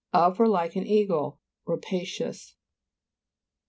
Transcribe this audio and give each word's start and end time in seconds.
Of 0.13 0.39
or 0.39 0.47
like 0.47 0.75
an 0.75 0.87
eagle; 0.87 1.39
rapacious. 1.67 2.55